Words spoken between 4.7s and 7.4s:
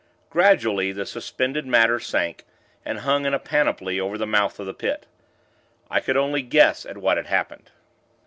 Pit. I could only guess at what had